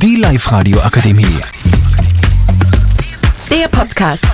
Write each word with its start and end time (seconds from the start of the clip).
Die 0.00 0.14
Live-Radio 0.14 0.78
Akademie. 0.78 1.24
Der 3.50 3.66
Podcast. 3.66 4.24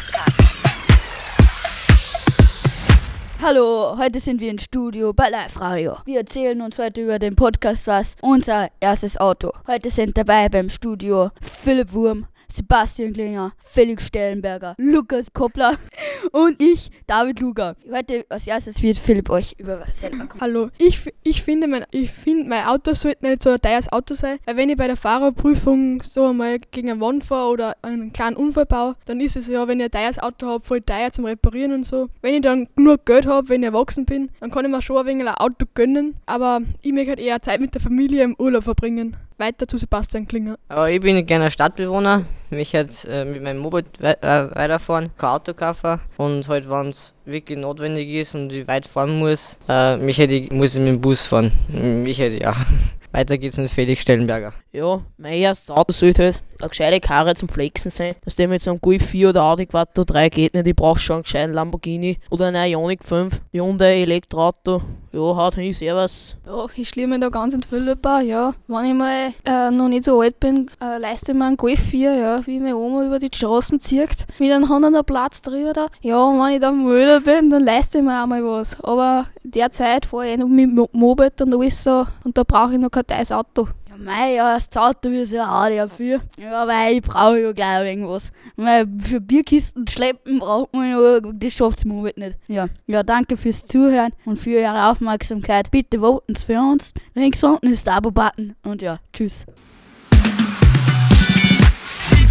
Hallo, 3.41 3.97
heute 3.97 4.21
sind 4.21 4.43
wir 4.43 4.51
im 4.51 4.59
Studio 4.59 5.15
bei 5.15 5.31
Live 5.31 5.59
Radio. 5.63 5.97
Wir 6.05 6.19
erzählen 6.19 6.61
uns 6.61 6.79
heute 6.79 7.03
über 7.03 7.19
den 7.19 7.35
Podcast 7.35 7.87
was, 7.87 8.17
unser 8.21 8.69
erstes 8.81 9.17
Auto. 9.17 9.53
Heute 9.67 9.91
sind 9.91 10.19
dabei 10.19 10.51
beim 10.51 10.69
Studio 10.69 11.31
Philipp 11.41 11.95
Wurm, 11.95 12.27
Sebastian 12.47 13.15
Klinger, 13.15 13.53
Felix 13.57 14.09
Stellenberger, 14.09 14.75
Lukas 14.77 15.33
Koppler 15.33 15.79
und 16.33 16.61
ich, 16.61 16.91
David 17.07 17.41
Luger. 17.41 17.77
Heute 17.93 18.25
als 18.29 18.47
erstes 18.47 18.83
wird 18.83 18.99
Philipp 18.99 19.31
euch 19.31 19.55
über 19.59 19.85
selber 19.93 20.27
kommen. 20.27 20.41
Hallo, 20.41 20.71
ich, 20.79 21.13
ich 21.23 21.43
finde, 21.43 21.67
mein, 21.67 21.85
ich 21.91 22.11
finde, 22.11 22.49
mein 22.49 22.67
Auto 22.67 22.95
sollte 22.95 23.27
nicht 23.27 23.43
so 23.43 23.51
ein 23.51 23.61
teures 23.61 23.93
Auto 23.93 24.15
sein, 24.15 24.39
weil 24.45 24.57
wenn 24.57 24.71
ich 24.71 24.77
bei 24.77 24.87
der 24.87 24.97
Fahrerprüfung 24.97 26.03
so 26.03 26.29
einmal 26.29 26.59
gegen 26.71 26.91
eine 26.91 27.01
Wand 27.01 27.25
fahre 27.25 27.49
oder 27.49 27.77
einen 27.83 28.13
kleinen 28.13 28.37
Unfall 28.37 28.67
baue, 28.67 28.97
dann 29.05 29.21
ist 29.21 29.37
es 29.37 29.49
ja, 29.49 29.67
wenn 29.69 29.81
ich 29.81 29.87
ein 29.87 29.91
teures 29.91 30.19
Auto 30.19 30.47
habe, 30.47 30.65
voll 30.65 30.81
teuer 30.81 31.11
zum 31.13 31.25
Reparieren 31.25 31.73
und 31.73 31.87
so. 31.87 32.09
Wenn 32.23 32.35
ich 32.35 32.43
dann 32.43 32.69
genug 32.77 33.05
Geld 33.05 33.27
habe, 33.27 33.49
wenn 33.49 33.63
ich 33.63 33.67
erwachsen 33.67 34.05
bin, 34.05 34.31
dann 34.41 34.51
kann 34.51 34.65
ich 34.65 34.71
mir 34.71 34.83
schon 34.83 34.99
ein 34.99 35.07
wenig 35.07 35.27
ein 35.27 35.35
Auto 35.35 35.67
gönnen, 35.75 36.17
aber 36.27 36.61
ich 36.83 36.93
möchte 36.93 37.11
halt 37.11 37.21
eher 37.21 37.43
Zeit 37.43 37.61
mit 37.61 37.75
der 37.75 37.81
Familie 37.81 38.25
im 38.25 38.35
Urlaub 38.39 38.65
verbringen. 38.65 39.17
Weiter 39.39 39.67
zu 39.67 39.79
Sebastian 39.79 40.29
Klinger. 40.29 40.57
Aber 40.69 40.91
ich 40.91 41.01
bin 41.01 41.27
gerne 41.27 41.51
Stadtbewohner. 41.51 42.25
Mich 42.55 42.75
halt 42.75 43.05
äh, 43.09 43.25
mit 43.25 43.43
meinem 43.43 43.59
Moped 43.59 44.01
wei 44.01 44.13
äh, 44.21 44.55
weiterfahren, 44.55 45.11
kein 45.17 45.31
Auto 45.31 45.55
kaufen. 45.55 46.01
Und 46.17 46.49
halt, 46.49 46.69
wenn 46.69 46.89
es 46.89 47.15
wirklich 47.25 47.59
notwendig 47.59 48.09
ist 48.09 48.35
und 48.35 48.53
ich 48.53 48.67
weit 48.69 48.87
fahren 48.87 49.19
muss, 49.19 49.59
äh, 49.69 49.97
mich 49.97 50.19
hätte 50.19 50.35
ich, 50.35 50.51
muss 50.51 50.75
ich 50.75 50.81
mit 50.81 50.89
dem 50.89 51.01
Bus 51.01 51.27
fahren. 51.27 51.53
Mich 51.69 52.19
hätte 52.19 52.41
ja. 52.41 52.55
Weiter 53.13 53.39
geht's 53.39 53.57
mit 53.57 53.71
Felix 53.71 54.03
Stellenberger. 54.03 54.53
Ja, 54.73 55.01
mein 55.19 55.35
erstes 55.35 55.71
Auto 55.71 55.93
sollte 55.93 56.25
halt 56.25 56.43
eine 56.61 56.69
gescheite 56.69 57.01
Karre 57.01 57.35
zum 57.35 57.49
Flexen 57.49 57.91
sein. 57.91 58.15
Dass 58.25 58.37
der 58.37 58.49
mit 58.49 58.61
so 58.61 58.71
einem 58.71 58.81
Golf 58.81 59.05
4 59.07 59.31
oder 59.31 59.43
Audi 59.45 59.67
Quattro 59.67 60.05
3 60.05 60.29
geht 60.29 60.55
nicht. 60.55 60.67
Ich 60.67 60.77
brauche 60.77 60.99
schon 60.99 61.17
einen 61.17 61.23
gescheiten 61.25 61.53
Lamborghini 61.55 62.19
oder 62.31 62.47
einen 62.47 62.71
Ioniq 62.73 63.05
5. 63.05 63.41
Hyundai 63.53 64.03
Elektroauto. 64.03 64.83
Ja, 65.13 65.21
haut 65.21 65.55
hin, 65.55 65.73
servus. 65.73 66.37
Ja, 66.45 66.67
ich 66.75 66.89
schließe 66.89 67.07
mich 67.07 67.21
da 67.21 67.29
ganz 67.29 67.55
in 67.55 67.63
an, 68.03 68.27
ja. 68.27 68.53
Wenn 68.67 68.85
ich 68.87 68.95
mal 68.95 69.33
äh, 69.45 69.71
noch 69.71 69.89
nicht 69.89 70.05
so 70.05 70.21
alt 70.21 70.41
bin, 70.41 70.69
äh, 70.83 70.99
leiste 70.99 71.31
ich 71.31 71.39
mir 71.39 71.45
einen 71.47 71.57
Golf 71.57 71.79
4, 71.79 72.15
ja, 72.17 72.47
wie 72.47 72.59
meine 72.59 72.77
Oma 72.77 73.05
über 73.07 73.21
die 73.21 73.31
Straßen 73.33 73.79
zieht, 73.81 74.27
mit 74.41 74.51
einem 74.51 74.71
anderen 74.71 75.05
Platz 75.05 75.41
drüber 75.41 75.73
da. 75.73 75.87
Ja, 76.01 76.21
und 76.21 76.41
wenn 76.41 76.55
ich 76.55 76.61
dann 76.61 76.83
müde 76.83 77.21
bin, 77.21 77.49
dann 77.51 77.63
leiste 77.63 77.99
ich 77.99 78.05
mir 78.05 78.21
auch 78.23 78.27
mal 78.27 78.45
was. 78.45 78.77
Aber 78.83 79.27
derzeit 79.45 80.07
fahre 80.07 80.27
ich 80.27 80.33
eh 80.33 80.37
noch 80.37 80.49
mit 80.49 80.75
Mo- 80.75 80.89
Moped 80.93 81.41
und 81.43 81.55
alles 81.55 81.85
so 81.85 82.07
und 82.25 82.37
da 82.37 82.43
brauche 82.43 82.73
ich 82.73 82.79
noch 82.81 82.91
kein 82.91 83.07
teures 83.07 83.31
Auto. 83.31 83.69
Ja, 83.95 83.99
mein 84.03 84.31
erstes 84.35 84.81
Auto 84.81 85.09
ist 85.09 85.33
ja 85.33 85.47
Audi 85.47 85.81
A4. 85.81 86.21
Ja, 86.39 86.67
weil 86.67 86.95
ich 86.95 87.03
brauche 87.03 87.41
ja 87.41 87.53
gleich 87.53 87.91
irgendwas. 87.91 88.33
Weil 88.57 88.87
für 89.03 89.21
Bierkisten 89.21 89.87
schleppen 89.89 90.39
braucht 90.39 90.73
man 90.73 90.91
ja, 90.91 91.21
das 91.21 91.53
schafft's 91.53 91.85
mir 91.85 92.03
halt 92.03 92.17
nicht. 92.17 92.39
Ja. 92.49 92.69
ja, 92.87 93.03
danke 93.03 93.37
fürs 93.37 93.67
Zuhören 93.67 94.13
und 94.25 94.39
für 94.39 94.59
eure 94.59 94.91
Aufmerksamkeit. 94.91 95.71
Bitte 95.71 96.01
voten 96.01 96.37
für 96.37 96.59
uns. 96.59 96.93
Links 97.15 97.43
unten 97.45 97.69
ist 97.69 97.87
der 97.87 97.95
Abo-Button 97.95 98.55
und 98.65 98.83
ja, 98.83 98.99
tschüss. 99.13 99.47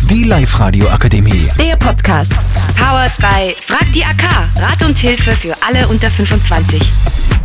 Die 0.09 0.23
Live-Radio 0.23 0.89
Akademie. 0.89 1.49
Der 1.59 1.75
Podcast. 1.77 2.33
Powered 2.77 3.17
by 3.17 3.55
Frag 3.61 3.91
die 3.93 4.03
AK. 4.03 4.23
Rat 4.57 4.83
und 4.83 4.97
Hilfe 4.97 5.31
für 5.31 5.55
alle 5.63 5.87
unter 5.87 6.09
25. 6.09 7.42